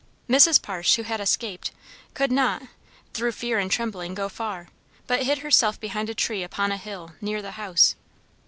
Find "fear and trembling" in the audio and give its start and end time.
3.33-4.15